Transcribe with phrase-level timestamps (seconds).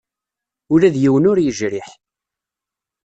[0.73, 1.89] Ula d yiwen ur yejriḥ.